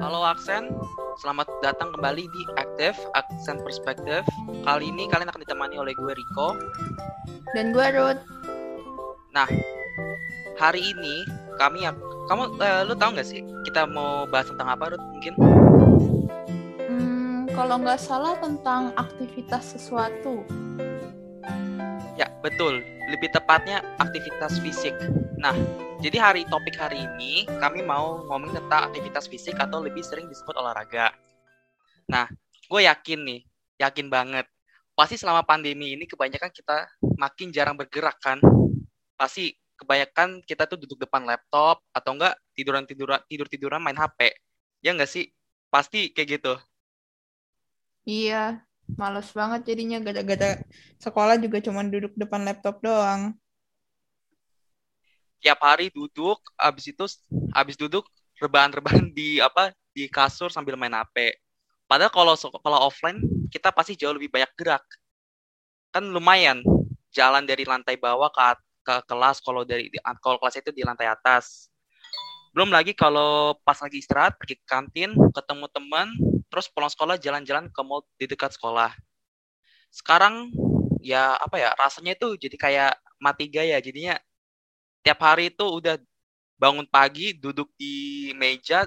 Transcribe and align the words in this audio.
Halo 0.00 0.24
Aksen, 0.24 0.72
selamat 1.20 1.52
datang 1.60 1.92
kembali 1.92 2.24
di 2.24 2.42
Aktif 2.56 2.96
Aksen 3.12 3.60
Perspektif. 3.60 4.24
Kali 4.64 4.88
ini 4.88 5.04
kalian 5.04 5.28
akan 5.28 5.44
ditemani 5.44 5.76
oleh 5.76 5.92
gue 5.92 6.16
Riko. 6.16 6.56
Dan 7.52 7.76
gue 7.76 7.86
Ruth. 7.92 8.24
Nah, 9.36 9.44
hari 10.56 10.80
ini 10.80 11.28
kami 11.60 11.84
yang 11.84 12.00
kamu 12.24 12.56
uh, 12.56 12.88
lu 12.88 12.96
tahu 12.96 13.20
nggak 13.20 13.28
sih 13.28 13.44
kita 13.68 13.84
mau 13.84 14.24
bahas 14.24 14.48
tentang 14.48 14.72
apa 14.72 14.96
Ruth 14.96 15.06
mungkin? 15.12 15.36
Hmm, 16.88 17.44
kalau 17.52 17.76
nggak 17.84 18.00
salah 18.00 18.40
tentang 18.40 18.96
aktivitas 18.96 19.76
sesuatu. 19.76 20.40
Ya 22.16 22.32
betul, 22.40 22.80
lebih 23.12 23.28
tepatnya 23.28 23.84
aktivitas 24.00 24.56
fisik. 24.64 24.96
Nah, 25.42 25.58
jadi 25.98 26.22
hari 26.22 26.46
topik 26.46 26.78
hari 26.78 27.02
ini 27.02 27.42
kami 27.58 27.82
mau 27.82 28.22
ngomong 28.30 28.54
tentang 28.54 28.86
aktivitas 28.86 29.26
fisik 29.26 29.58
atau 29.58 29.82
lebih 29.82 29.98
sering 30.06 30.30
disebut 30.30 30.54
olahraga. 30.54 31.10
Nah, 32.06 32.30
gue 32.70 32.86
yakin 32.86 33.26
nih, 33.26 33.40
yakin 33.82 34.06
banget. 34.06 34.46
Pasti 34.94 35.18
selama 35.18 35.42
pandemi 35.42 35.98
ini 35.98 36.06
kebanyakan 36.06 36.46
kita 36.54 36.86
makin 37.18 37.50
jarang 37.50 37.74
bergerak 37.74 38.22
kan. 38.22 38.38
Pasti 39.18 39.50
kebanyakan 39.74 40.46
kita 40.46 40.62
tuh 40.70 40.78
duduk 40.78 41.02
depan 41.02 41.26
laptop 41.26 41.82
atau 41.90 42.14
enggak 42.14 42.38
tiduran 42.54 42.86
tiduran 42.86 43.18
tidur 43.26 43.50
tiduran 43.50 43.82
main 43.82 43.98
HP. 43.98 44.38
Ya 44.78 44.94
enggak 44.94 45.10
sih? 45.10 45.26
Pasti 45.74 46.14
kayak 46.14 46.38
gitu. 46.38 46.54
Iya, 48.06 48.62
males 48.94 49.26
banget 49.34 49.74
jadinya 49.74 49.98
gara-gara 49.98 50.62
sekolah 51.02 51.34
juga 51.42 51.58
cuma 51.58 51.82
duduk 51.82 52.14
depan 52.14 52.46
laptop 52.46 52.78
doang 52.78 53.41
tiap 55.42 55.58
hari 55.60 55.90
duduk 55.90 56.38
habis 56.54 56.86
itu 56.88 57.04
habis 57.50 57.74
duduk 57.74 58.06
rebahan-rebahan 58.38 59.10
di 59.10 59.42
apa 59.42 59.74
di 59.90 60.06
kasur 60.06 60.48
sambil 60.48 60.78
main 60.78 60.94
HP. 60.94 61.36
Padahal 61.90 62.14
kalau 62.14 62.34
kalau 62.38 62.78
offline 62.88 63.20
kita 63.52 63.74
pasti 63.74 63.98
jauh 63.98 64.14
lebih 64.14 64.30
banyak 64.30 64.48
gerak. 64.56 64.86
Kan 65.92 66.08
lumayan 66.08 66.64
jalan 67.12 67.44
dari 67.44 67.68
lantai 67.68 68.00
bawah 68.00 68.32
ke 68.32 68.40
ke 68.82 68.94
kelas 69.04 69.44
kalau 69.44 69.62
dari 69.66 69.92
kalau 70.22 70.38
kelas 70.40 70.62
itu 70.62 70.70
di 70.72 70.86
lantai 70.86 71.10
atas. 71.10 71.68
Belum 72.56 72.72
lagi 72.72 72.96
kalau 72.96 73.56
pas 73.64 73.76
lagi 73.80 74.00
istirahat 74.00 74.36
pergi 74.36 74.60
ke 74.60 74.66
kantin, 74.68 75.16
ketemu 75.32 75.66
teman, 75.72 76.08
terus 76.52 76.68
pulang 76.68 76.92
sekolah 76.92 77.16
jalan-jalan 77.16 77.68
ke 77.72 77.80
mall 77.80 78.04
di 78.20 78.28
dekat 78.28 78.52
sekolah. 78.52 78.92
Sekarang 79.88 80.52
ya 81.00 81.36
apa 81.36 81.56
ya 81.58 81.72
rasanya 81.76 82.14
itu 82.14 82.36
jadi 82.36 82.56
kayak 82.56 82.92
mati 83.18 83.48
gaya 83.48 83.80
jadinya 83.80 84.16
tiap 85.02 85.20
hari 85.22 85.50
itu 85.50 85.66
udah 85.66 85.98
bangun 86.56 86.86
pagi 86.86 87.34
duduk 87.34 87.68
di 87.74 88.30
meja 88.38 88.86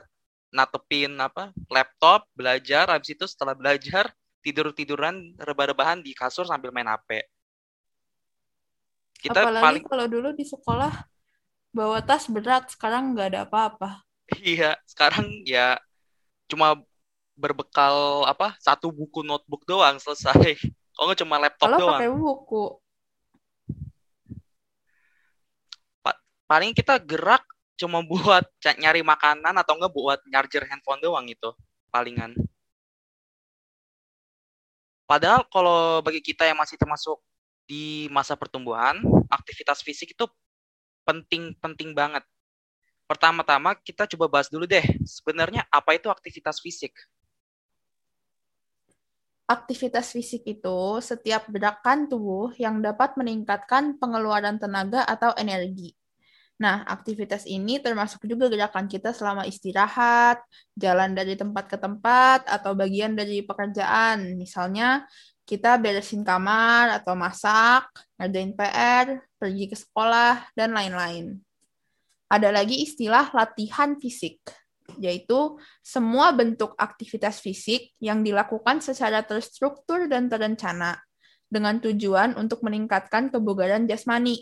natepin 0.50 1.12
apa 1.20 1.52
laptop 1.68 2.26
belajar. 2.34 2.88
Habis 2.90 3.20
itu 3.20 3.26
setelah 3.28 3.54
belajar 3.54 4.10
tidur 4.40 4.72
tiduran 4.72 5.36
rebah-rebahan 5.38 6.00
di 6.00 6.16
kasur 6.16 6.48
sambil 6.48 6.72
main 6.72 6.88
HP 6.88 7.28
kita 9.26 9.42
apalagi 9.42 9.64
paling... 9.66 9.84
kalau 9.90 10.06
dulu 10.06 10.30
di 10.38 10.46
sekolah 10.46 10.94
bawa 11.74 12.00
tas 12.06 12.30
berat 12.30 12.70
sekarang 12.72 13.18
nggak 13.18 13.28
ada 13.34 13.42
apa-apa. 13.50 13.90
Iya 14.42 14.74
sekarang 14.90 15.46
ya 15.46 15.78
cuma 16.50 16.82
berbekal 17.38 18.26
apa 18.26 18.58
satu 18.58 18.90
buku 18.94 19.26
notebook 19.26 19.66
doang 19.66 19.98
selesai. 20.02 20.58
Kalau 20.96 21.12
cuma 21.12 21.36
laptop 21.36 21.68
kalau 21.68 21.80
doang. 21.84 22.00
pakai 22.00 22.12
buku 22.16 22.64
paling 26.46 26.72
kita 26.78 27.02
gerak 27.02 27.42
cuma 27.76 28.00
buat 28.02 28.46
nyari 28.64 29.04
makanan 29.04 29.54
atau 29.60 29.76
enggak 29.76 29.94
buat 29.94 30.20
charger 30.32 30.64
handphone 30.70 31.02
doang 31.04 31.28
itu 31.28 31.52
palingan. 31.92 32.34
Padahal 35.06 35.46
kalau 35.54 36.02
bagi 36.02 36.18
kita 36.18 36.50
yang 36.50 36.58
masih 36.58 36.82
termasuk 36.82 37.22
di 37.70 38.10
masa 38.10 38.34
pertumbuhan, 38.34 38.98
aktivitas 39.30 39.86
fisik 39.86 40.18
itu 40.18 40.26
penting-penting 41.06 41.94
banget. 41.94 42.26
Pertama-tama 43.06 43.78
kita 43.86 44.10
coba 44.18 44.26
bahas 44.26 44.50
dulu 44.50 44.66
deh, 44.66 44.82
sebenarnya 45.06 45.62
apa 45.70 45.94
itu 45.94 46.10
aktivitas 46.10 46.58
fisik? 46.58 46.98
Aktivitas 49.46 50.10
fisik 50.10 50.42
itu 50.42 50.78
setiap 51.06 51.46
gerakan 51.54 52.10
tubuh 52.10 52.50
yang 52.58 52.82
dapat 52.82 53.14
meningkatkan 53.14 54.02
pengeluaran 54.02 54.58
tenaga 54.58 55.06
atau 55.06 55.38
energi 55.38 55.94
Nah, 56.56 56.88
aktivitas 56.88 57.44
ini 57.44 57.84
termasuk 57.84 58.24
juga 58.24 58.48
gerakan 58.48 58.88
kita 58.88 59.12
selama 59.12 59.44
istirahat, 59.44 60.40
jalan 60.80 61.12
dari 61.12 61.36
tempat 61.36 61.68
ke 61.68 61.76
tempat, 61.76 62.48
atau 62.48 62.72
bagian 62.72 63.12
dari 63.12 63.44
pekerjaan. 63.44 64.40
Misalnya, 64.40 65.04
kita 65.44 65.76
beresin 65.76 66.24
kamar 66.24 66.96
atau 66.96 67.12
masak, 67.14 67.92
ngerjain 68.16 68.56
PR, 68.56 69.06
pergi 69.36 69.66
ke 69.68 69.76
sekolah, 69.76 70.48
dan 70.56 70.72
lain-lain. 70.72 71.44
Ada 72.32 72.56
lagi 72.56 72.82
istilah 72.88 73.36
latihan 73.36 74.00
fisik, 74.00 74.40
yaitu 74.96 75.60
semua 75.84 76.32
bentuk 76.32 76.72
aktivitas 76.80 77.44
fisik 77.44 77.94
yang 78.00 78.24
dilakukan 78.24 78.80
secara 78.80 79.22
terstruktur 79.28 80.08
dan 80.08 80.32
terencana 80.32 81.04
dengan 81.52 81.78
tujuan 81.84 82.34
untuk 82.40 82.64
meningkatkan 82.66 83.30
kebugaran 83.30 83.86
jasmani. 83.86 84.42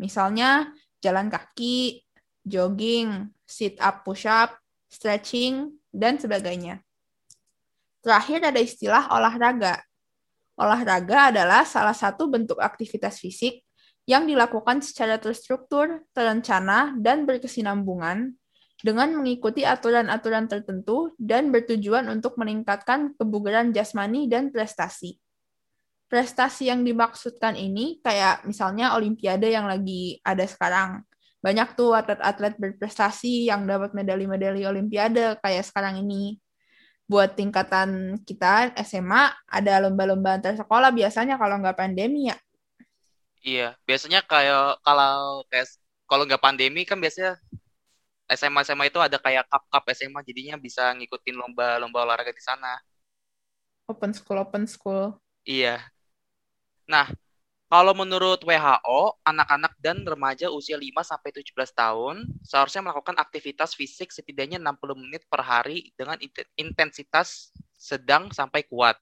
Misalnya, 0.00 0.72
jalan 1.00 1.32
kaki, 1.32 2.04
jogging, 2.44 3.32
sit 3.44 3.76
up, 3.80 4.06
push 4.06 4.24
up, 4.28 4.56
stretching, 4.88 5.76
dan 5.90 6.16
sebagainya. 6.16 6.80
Terakhir 8.00 8.40
ada 8.40 8.60
istilah 8.60 9.12
olahraga. 9.12 9.84
Olahraga 10.56 11.32
adalah 11.32 11.64
salah 11.64 11.96
satu 11.96 12.28
bentuk 12.28 12.60
aktivitas 12.60 13.20
fisik 13.20 13.64
yang 14.08 14.24
dilakukan 14.24 14.80
secara 14.80 15.20
terstruktur, 15.20 16.04
terencana, 16.16 16.96
dan 16.96 17.28
berkesinambungan 17.28 18.36
dengan 18.80 19.12
mengikuti 19.12 19.64
aturan-aturan 19.64 20.48
tertentu 20.48 21.12
dan 21.20 21.52
bertujuan 21.52 22.08
untuk 22.08 22.40
meningkatkan 22.40 23.12
kebugaran 23.20 23.76
jasmani 23.76 24.24
dan 24.24 24.48
prestasi 24.48 25.20
prestasi 26.10 26.66
yang 26.66 26.82
dimaksudkan 26.82 27.54
ini 27.54 28.02
kayak 28.02 28.42
misalnya 28.42 28.98
olimpiade 28.98 29.46
yang 29.46 29.70
lagi 29.70 30.18
ada 30.26 30.42
sekarang. 30.42 31.06
Banyak 31.38 31.78
tuh 31.78 31.94
atlet-atlet 31.94 32.58
berprestasi 32.58 33.48
yang 33.48 33.64
dapat 33.64 33.94
medali-medali 33.94 34.66
olimpiade 34.66 35.38
kayak 35.38 35.64
sekarang 35.64 36.02
ini. 36.02 36.42
Buat 37.06 37.38
tingkatan 37.38 38.20
kita 38.26 38.74
SMA 38.82 39.30
ada 39.46 39.86
lomba-lomba 39.86 40.36
antar 40.36 40.58
sekolah 40.58 40.90
biasanya 40.90 41.38
kalau 41.38 41.62
nggak 41.62 41.78
pandemi 41.78 42.28
ya. 42.28 42.36
Iya, 43.40 43.78
biasanya 43.88 44.20
kayak 44.26 44.82
kalau 44.84 45.46
kayak 45.48 45.66
kalau 46.10 46.26
nggak 46.26 46.42
pandemi 46.42 46.82
kan 46.82 46.98
biasanya 46.98 47.38
SMA 48.30 48.66
SMA 48.66 48.90
itu 48.90 48.98
ada 48.98 49.18
kayak 49.18 49.46
cup 49.46 49.62
cup 49.70 49.84
SMA 49.94 50.20
jadinya 50.26 50.58
bisa 50.58 50.90
ngikutin 50.94 51.38
lomba-lomba 51.38 52.02
olahraga 52.02 52.34
di 52.34 52.42
sana. 52.42 52.78
Open 53.90 54.10
school, 54.14 54.38
open 54.38 54.66
school. 54.70 55.18
Iya, 55.42 55.82
Nah, 56.90 57.06
kalau 57.70 57.94
menurut 57.94 58.42
WHO, 58.42 59.22
anak-anak 59.22 59.78
dan 59.78 60.02
remaja 60.02 60.50
usia 60.50 60.74
5 60.74 61.06
sampai 61.06 61.30
17 61.30 61.70
tahun 61.70 62.26
seharusnya 62.42 62.82
melakukan 62.82 63.14
aktivitas 63.14 63.78
fisik 63.78 64.10
setidaknya 64.10 64.58
60 64.58 64.98
menit 64.98 65.22
per 65.30 65.38
hari 65.46 65.94
dengan 65.94 66.18
intensitas 66.58 67.54
sedang 67.78 68.34
sampai 68.34 68.66
kuat. 68.66 68.98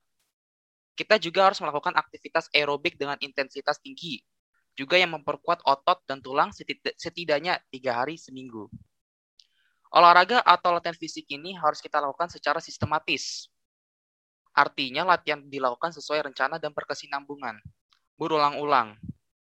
Kita 0.93 1.17
juga 1.17 1.49
harus 1.49 1.65
melakukan 1.65 1.97
aktivitas 1.97 2.53
aerobik 2.53 3.01
dengan 3.01 3.17
intensitas 3.25 3.81
tinggi, 3.81 4.21
juga 4.77 5.01
yang 5.01 5.17
memperkuat 5.17 5.65
otot 5.65 6.05
dan 6.05 6.21
tulang 6.21 6.53
setidaknya 7.01 7.65
tiga 7.73 8.05
hari 8.05 8.21
seminggu. 8.21 8.69
Olahraga 9.89 10.45
atau 10.45 10.77
latihan 10.77 10.93
fisik 10.93 11.25
ini 11.33 11.57
harus 11.57 11.81
kita 11.81 12.05
lakukan 12.05 12.29
secara 12.29 12.61
sistematis. 12.61 13.49
Artinya 14.53 15.09
latihan 15.09 15.41
dilakukan 15.41 15.97
sesuai 15.97 16.29
rencana 16.29 16.61
dan 16.61 16.77
berkesinambungan 16.77 17.57
berulang-ulang. 18.19 18.99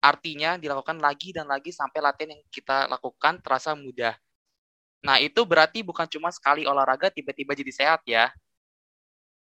Artinya 0.03 0.59
dilakukan 0.59 0.99
lagi 0.99 1.31
dan 1.31 1.47
lagi 1.47 1.71
sampai 1.71 2.03
latihan 2.03 2.35
yang 2.35 2.43
kita 2.51 2.91
lakukan 2.91 3.39
terasa 3.39 3.77
mudah. 3.77 4.19
Nah, 5.05 5.21
itu 5.23 5.45
berarti 5.47 5.85
bukan 5.87 6.09
cuma 6.11 6.33
sekali 6.35 6.67
olahraga 6.67 7.13
tiba-tiba 7.13 7.55
jadi 7.55 7.71
sehat 7.71 8.01
ya. 8.09 8.33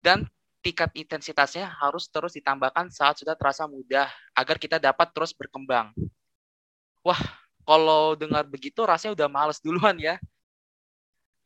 Dan 0.01 0.25
tingkat 0.65 0.95
intensitasnya 0.97 1.69
harus 1.83 2.09
terus 2.09 2.33
ditambahkan 2.39 2.89
saat 2.89 3.21
sudah 3.21 3.37
terasa 3.37 3.69
mudah 3.69 4.09
agar 4.33 4.57
kita 4.57 4.81
dapat 4.81 5.13
terus 5.13 5.35
berkembang. 5.37 5.93
Wah, 7.05 7.21
kalau 7.67 8.15
dengar 8.15 8.47
begitu 8.47 8.83
rasanya 8.87 9.15
udah 9.15 9.29
males 9.29 9.59
duluan 9.59 9.99
ya. 9.99 10.17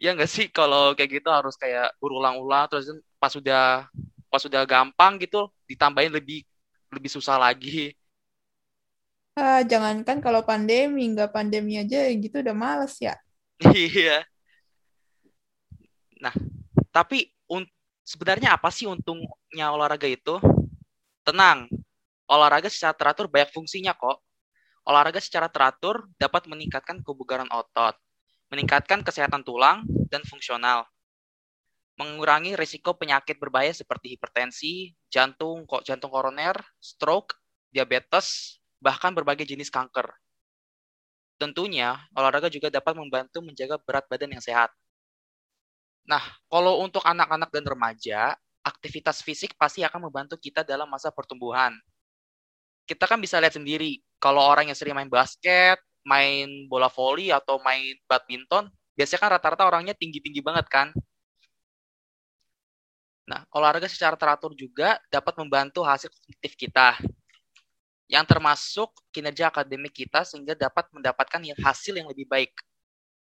Ya 0.01 0.17
nggak 0.17 0.31
sih 0.31 0.47
kalau 0.49 0.97
kayak 0.97 1.21
gitu 1.21 1.29
harus 1.29 1.57
kayak 1.61 1.93
berulang-ulang 2.01 2.65
terus 2.73 2.89
pas 3.21 3.29
sudah 3.29 3.85
pas 4.33 4.41
sudah 4.41 4.65
gampang 4.65 5.21
gitu 5.21 5.53
ditambahin 5.69 6.09
lebih 6.17 6.49
lebih 6.91 7.11
susah 7.11 7.39
lagi. 7.39 7.95
Ah, 9.39 9.63
jangankan 9.63 10.19
kalau 10.21 10.43
pandemi, 10.43 11.07
nggak 11.15 11.31
pandemi 11.33 11.79
aja 11.79 12.11
gitu 12.11 12.43
udah 12.43 12.57
males 12.57 12.99
ya. 12.99 13.15
Iya. 13.73 14.25
Nah, 16.21 16.35
tapi 16.93 17.33
sebenarnya 18.05 18.59
apa 18.59 18.69
sih 18.75 18.91
untungnya 18.91 19.71
olahraga 19.71 20.11
itu? 20.11 20.37
Tenang, 21.23 21.71
olahraga 22.27 22.67
secara 22.67 22.93
teratur 22.93 23.31
banyak 23.31 23.55
fungsinya 23.55 23.95
kok. 23.95 24.19
Olahraga 24.83 25.23
secara 25.23 25.47
teratur 25.47 26.09
dapat 26.19 26.51
meningkatkan 26.51 27.05
kebugaran 27.07 27.47
otot, 27.53 27.95
meningkatkan 28.51 29.07
kesehatan 29.07 29.47
tulang 29.47 29.87
dan 30.11 30.25
fungsional, 30.27 30.89
mengurangi 32.01 32.57
risiko 32.57 32.97
penyakit 32.97 33.37
berbahaya 33.37 33.77
seperti 33.77 34.17
hipertensi, 34.17 34.97
jantung, 35.13 35.69
kok 35.69 35.85
jantung 35.85 36.09
koroner, 36.09 36.57
stroke, 36.81 37.37
diabetes, 37.69 38.57
bahkan 38.81 39.13
berbagai 39.13 39.45
jenis 39.45 39.69
kanker. 39.69 40.09
Tentunya, 41.37 42.01
olahraga 42.17 42.49
juga 42.49 42.73
dapat 42.73 42.97
membantu 42.97 43.45
menjaga 43.45 43.77
berat 43.77 44.09
badan 44.09 44.33
yang 44.33 44.41
sehat. 44.41 44.73
Nah, 46.09 46.25
kalau 46.49 46.81
untuk 46.81 47.05
anak-anak 47.05 47.53
dan 47.53 47.65
remaja, 47.69 48.21
aktivitas 48.65 49.21
fisik 49.21 49.53
pasti 49.61 49.85
akan 49.85 50.09
membantu 50.09 50.41
kita 50.41 50.65
dalam 50.65 50.89
masa 50.89 51.13
pertumbuhan. 51.13 51.77
Kita 52.89 53.05
kan 53.05 53.21
bisa 53.21 53.37
lihat 53.37 53.55
sendiri, 53.57 54.01
kalau 54.17 54.41
orang 54.41 54.73
yang 54.73 54.77
sering 54.77 54.97
main 54.97 55.13
basket, 55.13 55.77
main 56.05 56.65
bola 56.67 56.89
voli, 56.89 57.29
atau 57.29 57.61
main 57.61 57.93
badminton, 58.09 58.73
biasanya 58.97 59.21
kan 59.21 59.31
rata-rata 59.37 59.65
orangnya 59.69 59.95
tinggi-tinggi 59.95 60.41
banget 60.41 60.67
kan. 60.67 60.89
Olahraga 63.51 63.91
secara 63.91 64.15
teratur 64.15 64.55
juga 64.55 64.99
dapat 65.11 65.35
membantu 65.43 65.83
hasil 65.83 66.07
kognitif 66.11 66.55
kita, 66.55 66.99
yang 68.07 68.27
termasuk 68.27 68.91
kinerja 69.11 69.51
akademik 69.51 69.95
kita 69.95 70.23
sehingga 70.27 70.55
dapat 70.55 70.87
mendapatkan 70.91 71.43
hasil 71.63 71.95
yang 71.99 72.11
lebih 72.11 72.27
baik 72.27 72.55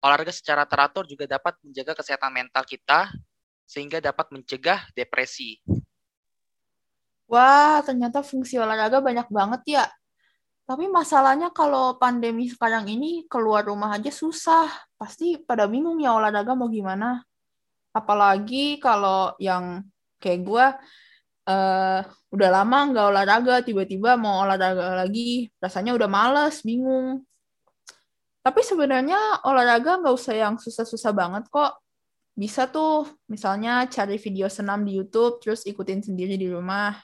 olahraga 0.03 0.35
secara 0.35 0.67
teratur 0.67 1.07
juga 1.07 1.31
dapat 1.31 1.55
menjaga 1.63 1.95
kesehatan 1.95 2.35
mental 2.35 2.67
kita 2.67 3.07
sehingga 3.65 4.03
dapat 4.03 4.29
mencegah 4.35 4.83
depresi. 4.99 5.63
Wah, 7.31 7.81
ternyata 7.87 8.21
fungsi 8.21 8.59
olahraga 8.59 8.99
banyak 9.01 9.31
banget 9.31 9.63
ya. 9.81 9.85
Tapi 10.69 10.91
masalahnya 10.91 11.49
kalau 11.55 11.97
pandemi 11.97 12.51
sekarang 12.51 12.91
ini 12.91 13.25
keluar 13.31 13.65
rumah 13.65 13.97
aja 13.97 14.13
susah. 14.13 14.69
Pasti 15.01 15.41
pada 15.41 15.65
bingung 15.65 16.03
ya 16.03 16.13
olahraga 16.13 16.53
mau 16.53 16.69
gimana. 16.69 17.25
Apalagi 17.95 18.77
kalau 18.83 19.33
yang 19.41 19.81
kayak 20.23 20.47
gue 20.47 20.67
uh, 21.49 22.01
udah 22.31 22.49
lama 22.49 22.79
nggak 22.93 23.07
olahraga, 23.11 23.57
tiba-tiba 23.67 24.15
mau 24.15 24.47
olahraga 24.47 25.03
lagi, 25.03 25.51
rasanya 25.59 25.93
udah 25.99 26.09
males, 26.09 26.63
bingung. 26.63 27.27
Tapi 28.43 28.61
sebenarnya 28.67 29.47
olahraga 29.47 30.03
nggak 30.03 30.15
usah 30.15 30.35
yang 30.35 30.55
susah-susah 30.59 31.13
banget 31.15 31.47
kok. 31.51 31.79
Bisa 32.33 32.67
tuh 32.67 33.07
misalnya 33.29 33.85
cari 33.87 34.17
video 34.17 34.49
senam 34.49 34.83
di 34.83 34.99
YouTube 34.99 35.39
terus 35.39 35.63
ikutin 35.69 36.03
sendiri 36.03 36.35
di 36.35 36.51
rumah. 36.51 36.97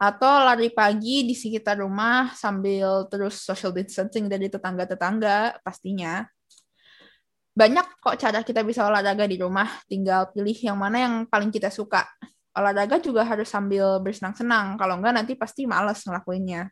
Atau 0.00 0.26
lari 0.26 0.72
pagi 0.72 1.22
di 1.28 1.34
sekitar 1.36 1.80
rumah 1.80 2.32
sambil 2.34 3.06
terus 3.12 3.40
social 3.44 3.70
distancing 3.76 4.26
dari 4.26 4.48
tetangga-tetangga 4.48 5.60
pastinya. 5.60 6.24
Banyak 7.54 8.02
kok 8.02 8.18
cara 8.18 8.42
kita 8.42 8.66
bisa 8.66 8.82
olahraga 8.82 9.30
di 9.30 9.38
rumah, 9.38 9.68
tinggal 9.86 10.34
pilih 10.34 10.58
yang 10.58 10.74
mana 10.74 11.06
yang 11.06 11.14
paling 11.30 11.54
kita 11.54 11.70
suka. 11.70 12.02
Olahraga 12.54 13.02
juga 13.02 13.26
harus 13.26 13.50
sambil 13.50 13.98
bersenang-senang, 13.98 14.78
kalau 14.78 15.02
enggak 15.02 15.14
nanti 15.14 15.34
pasti 15.34 15.66
males 15.66 15.98
ngelakuinnya. 16.06 16.70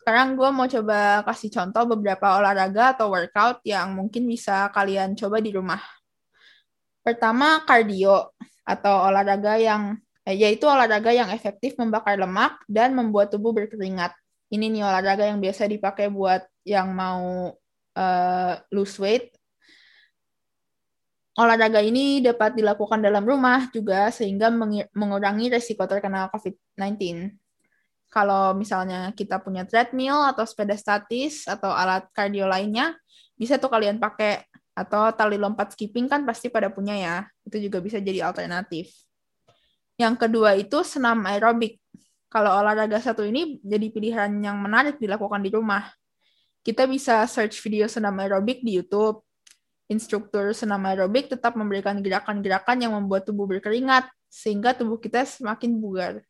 Sekarang 0.00 0.34
gue 0.34 0.48
mau 0.50 0.66
coba 0.66 1.22
kasih 1.28 1.54
contoh 1.54 1.94
beberapa 1.94 2.40
olahraga 2.40 2.98
atau 2.98 3.14
workout 3.14 3.62
yang 3.62 3.94
mungkin 3.94 4.26
bisa 4.26 4.66
kalian 4.74 5.14
coba 5.14 5.38
di 5.38 5.54
rumah. 5.54 5.78
Pertama, 7.04 7.62
cardio 7.62 8.34
atau 8.66 9.06
olahraga 9.06 9.60
yang 9.60 9.96
eh, 10.26 10.36
yaitu 10.36 10.66
olahraga 10.66 11.10
yang 11.14 11.28
efektif 11.30 11.76
membakar 11.78 12.16
lemak 12.18 12.58
dan 12.66 12.92
membuat 12.96 13.30
tubuh 13.30 13.54
berkeringat. 13.54 14.16
Ini 14.50 14.66
nih 14.66 14.82
olahraga 14.82 15.30
yang 15.30 15.38
biasa 15.38 15.70
dipakai 15.70 16.10
buat 16.10 16.42
yang 16.66 16.90
mau 16.90 17.54
uh, 17.94 18.52
lose 18.74 18.98
weight. 18.98 19.39
Olahraga 21.40 21.80
ini 21.80 22.20
dapat 22.20 22.52
dilakukan 22.52 23.00
dalam 23.00 23.24
rumah 23.24 23.72
juga 23.72 24.12
sehingga 24.12 24.52
mengurangi 24.92 25.48
resiko 25.48 25.88
terkena 25.88 26.28
COVID-19 26.28 27.32
kalau 28.10 28.58
misalnya 28.58 29.14
kita 29.14 29.38
punya 29.38 29.62
treadmill 29.62 30.26
atau 30.26 30.42
sepeda 30.42 30.74
statis 30.74 31.46
atau 31.46 31.70
alat 31.70 32.10
kardio 32.10 32.44
lainnya, 32.50 32.98
bisa 33.38 33.56
tuh 33.56 33.70
kalian 33.70 34.02
pakai 34.02 34.42
atau 34.74 35.14
tali 35.14 35.38
lompat 35.38 35.78
skipping 35.78 36.10
kan 36.10 36.26
pasti 36.26 36.50
pada 36.50 36.68
punya 36.74 36.98
ya. 36.98 37.16
Itu 37.46 37.62
juga 37.62 37.78
bisa 37.78 38.02
jadi 38.02 38.26
alternatif. 38.26 38.90
Yang 39.94 40.26
kedua 40.26 40.58
itu 40.58 40.82
senam 40.82 41.22
aerobik. 41.22 41.78
Kalau 42.26 42.50
olahraga 42.50 42.98
satu 42.98 43.22
ini 43.22 43.62
jadi 43.62 43.86
pilihan 43.94 44.30
yang 44.42 44.58
menarik 44.58 44.98
dilakukan 44.98 45.38
di 45.46 45.54
rumah. 45.54 45.86
Kita 46.66 46.90
bisa 46.90 47.22
search 47.30 47.62
video 47.62 47.86
senam 47.86 48.18
aerobik 48.18 48.66
di 48.66 48.82
YouTube. 48.82 49.22
Instruktur 49.90 50.54
senam 50.54 50.86
aerobik 50.86 51.26
tetap 51.26 51.58
memberikan 51.58 51.98
gerakan-gerakan 51.98 52.78
yang 52.78 52.94
membuat 52.94 53.26
tubuh 53.26 53.50
berkeringat, 53.50 54.06
sehingga 54.30 54.70
tubuh 54.70 55.02
kita 55.02 55.26
semakin 55.26 55.82
bugar. 55.82 56.22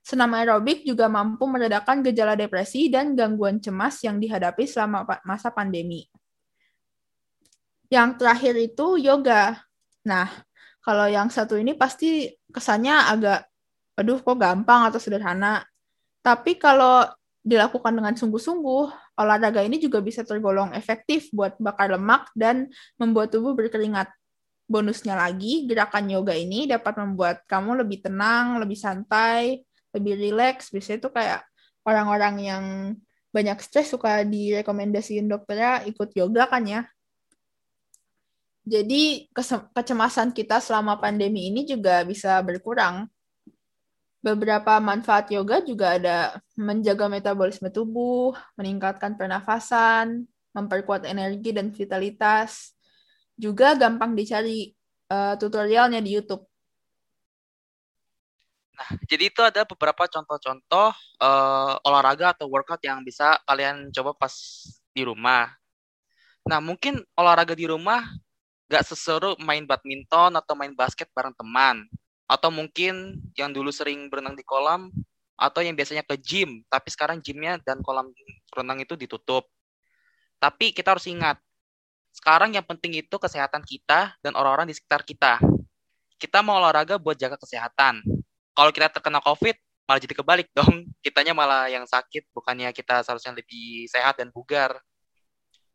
Senam 0.00 0.32
aerobik 0.32 0.88
juga 0.88 1.12
mampu 1.12 1.44
meredakan 1.44 2.00
gejala 2.00 2.32
depresi 2.32 2.88
dan 2.88 3.12
gangguan 3.12 3.60
cemas 3.60 4.00
yang 4.00 4.16
dihadapi 4.16 4.64
selama 4.64 5.04
masa 5.28 5.52
pandemi. 5.52 6.08
Yang 7.92 8.16
terakhir 8.16 8.54
itu 8.56 8.96
yoga. 8.96 9.60
Nah, 10.08 10.32
kalau 10.80 11.04
yang 11.04 11.28
satu 11.28 11.60
ini 11.60 11.76
pasti 11.76 12.32
kesannya 12.48 12.96
agak, 13.12 13.44
aduh 14.00 14.24
kok 14.24 14.40
gampang 14.40 14.88
atau 14.88 14.96
sederhana. 14.96 15.68
Tapi 16.24 16.56
kalau 16.56 17.04
dilakukan 17.48 17.96
dengan 17.96 18.12
sungguh-sungguh, 18.12 19.16
olahraga 19.16 19.64
ini 19.64 19.80
juga 19.80 20.04
bisa 20.04 20.20
tergolong 20.20 20.76
efektif 20.76 21.32
buat 21.32 21.56
bakar 21.56 21.96
lemak 21.96 22.28
dan 22.36 22.68
membuat 23.00 23.32
tubuh 23.32 23.56
berkeringat. 23.56 24.12
Bonusnya 24.68 25.16
lagi, 25.16 25.64
gerakan 25.64 26.12
yoga 26.12 26.36
ini 26.36 26.68
dapat 26.68 27.00
membuat 27.00 27.48
kamu 27.48 27.80
lebih 27.80 28.04
tenang, 28.04 28.60
lebih 28.60 28.76
santai, 28.76 29.64
lebih 29.96 30.20
rileks. 30.20 30.68
Biasanya 30.68 31.08
tuh 31.08 31.12
kayak 31.16 31.40
orang-orang 31.88 32.34
yang 32.44 32.64
banyak 33.32 33.56
stres 33.64 33.96
suka 33.96 34.28
direkomendasiin 34.28 35.24
dokternya 35.24 35.88
ikut 35.88 36.12
yoga 36.12 36.52
kan 36.52 36.68
ya. 36.68 36.84
Jadi 38.68 39.32
kecemasan 39.72 40.36
kita 40.36 40.60
selama 40.60 41.00
pandemi 41.00 41.48
ini 41.48 41.64
juga 41.64 42.04
bisa 42.04 42.36
berkurang 42.44 43.08
beberapa 44.34 44.80
manfaat 44.82 45.30
yoga 45.32 45.62
juga 45.62 45.96
ada 45.96 46.42
menjaga 46.58 47.06
metabolisme 47.06 47.70
tubuh, 47.70 48.34
meningkatkan 48.58 49.14
pernafasan, 49.14 50.26
memperkuat 50.52 51.06
energi 51.06 51.54
dan 51.54 51.70
vitalitas. 51.70 52.74
Juga 53.38 53.78
gampang 53.78 54.18
dicari 54.18 54.74
uh, 55.08 55.38
tutorialnya 55.38 56.02
di 56.02 56.18
YouTube. 56.18 56.42
Nah, 58.78 58.88
jadi 59.10 59.26
itu 59.26 59.42
ada 59.42 59.66
beberapa 59.66 60.06
contoh-contoh 60.06 60.94
uh, 61.18 61.74
olahraga 61.82 62.30
atau 62.34 62.46
workout 62.46 62.78
yang 62.86 63.02
bisa 63.02 63.38
kalian 63.42 63.90
coba 63.90 64.14
pas 64.14 64.34
di 64.94 65.02
rumah. 65.02 65.50
Nah, 66.46 66.62
mungkin 66.62 67.02
olahraga 67.18 67.58
di 67.58 67.66
rumah 67.66 68.06
gak 68.70 68.86
seseru 68.86 69.34
main 69.42 69.66
badminton 69.66 70.36
atau 70.38 70.54
main 70.54 70.70
basket 70.72 71.10
bareng 71.10 71.34
teman. 71.34 71.90
Atau 72.28 72.52
mungkin 72.52 73.24
yang 73.34 73.50
dulu 73.50 73.72
sering 73.72 74.12
berenang 74.12 74.36
di 74.36 74.44
kolam, 74.44 74.92
atau 75.38 75.62
yang 75.62 75.72
biasanya 75.78 76.02
ke 76.04 76.18
gym, 76.18 76.66
tapi 76.66 76.90
sekarang 76.90 77.22
gymnya 77.22 77.56
dan 77.62 77.78
kolam 77.80 78.10
renang 78.52 78.82
itu 78.82 78.98
ditutup. 78.98 79.46
Tapi 80.42 80.74
kita 80.74 80.92
harus 80.92 81.06
ingat, 81.06 81.38
sekarang 82.10 82.54
yang 82.54 82.66
penting 82.66 82.98
itu 82.98 83.16
kesehatan 83.16 83.62
kita 83.62 84.18
dan 84.18 84.32
orang-orang 84.34 84.66
di 84.68 84.74
sekitar 84.74 85.06
kita. 85.06 85.38
Kita 86.18 86.42
mau 86.42 86.58
olahraga 86.58 86.98
buat 86.98 87.14
jaga 87.14 87.38
kesehatan 87.38 88.02
kalau 88.58 88.74
kita 88.74 88.90
terkena 88.90 89.22
COVID 89.22 89.54
malah 89.86 90.02
jadi 90.02 90.14
kebalik 90.18 90.50
dong. 90.50 90.90
Kitanya 91.06 91.30
malah 91.30 91.70
yang 91.70 91.86
sakit, 91.86 92.26
bukannya 92.34 92.74
kita 92.74 93.06
seharusnya 93.06 93.38
lebih 93.38 93.86
sehat 93.86 94.18
dan 94.18 94.34
bugar. 94.34 94.82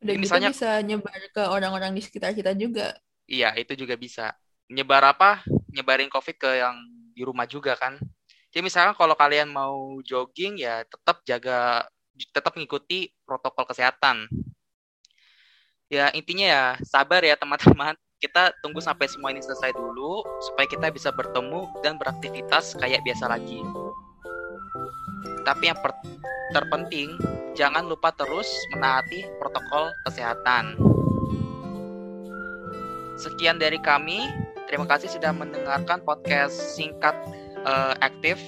Dan 0.04 0.20
Misalnya, 0.20 0.52
bisa 0.52 0.84
nyebar 0.84 1.16
ke 1.32 1.44
orang-orang 1.48 1.96
di 1.96 2.04
sekitar 2.04 2.36
kita 2.36 2.52
juga. 2.52 2.92
Iya, 3.24 3.56
itu 3.56 3.80
juga 3.80 3.96
bisa. 3.96 4.36
Nyebar 4.68 5.16
apa? 5.16 5.48
Nyebarin 5.74 6.10
COVID 6.10 6.36
ke 6.38 6.50
yang 6.62 6.78
di 7.14 7.22
rumah 7.26 7.50
juga 7.50 7.74
kan. 7.74 7.98
Jadi 8.54 8.62
misalnya 8.62 8.94
kalau 8.94 9.18
kalian 9.18 9.50
mau 9.50 9.98
jogging 10.06 10.62
ya 10.62 10.86
tetap 10.86 11.26
jaga 11.26 11.90
tetap 12.34 12.54
mengikuti 12.54 13.10
protokol 13.26 13.66
kesehatan. 13.66 14.30
Ya 15.90 16.14
intinya 16.14 16.46
ya 16.46 16.64
sabar 16.86 17.26
ya 17.26 17.34
teman-teman 17.42 17.98
kita 18.24 18.56
tunggu 18.64 18.80
sampai 18.80 19.12
semua 19.12 19.36
ini 19.36 19.44
selesai 19.44 19.76
dulu 19.76 20.24
supaya 20.40 20.64
kita 20.64 20.88
bisa 20.96 21.12
bertemu 21.12 21.68
dan 21.84 22.00
beraktivitas 22.00 22.72
kayak 22.80 23.04
biasa 23.04 23.28
lagi. 23.28 23.60
Tapi 25.44 25.68
yang 25.68 25.76
terpenting, 26.56 27.20
jangan 27.52 27.84
lupa 27.84 28.16
terus 28.16 28.48
menaati 28.72 29.28
protokol 29.44 29.92
kesehatan. 30.08 30.80
Sekian 33.20 33.60
dari 33.60 33.78
kami. 33.84 34.43
Terima 34.74 34.90
kasih 34.90 35.06
sudah 35.06 35.30
mendengarkan 35.30 36.02
podcast 36.02 36.74
singkat 36.74 37.14
uh, 37.62 37.94
aktif 38.02 38.42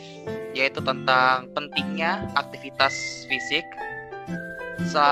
yaitu 0.57 0.81
tentang 0.81 1.53
pentingnya 1.53 2.25
aktivitas 2.33 3.29
fisik. 3.29 3.61
So, 4.89 5.05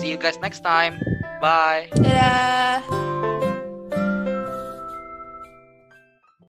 see 0.00 0.08
you 0.08 0.16
guys 0.16 0.40
next 0.40 0.64
time. 0.64 0.96
Bye. 1.44 1.92
Dadah. 1.92 3.09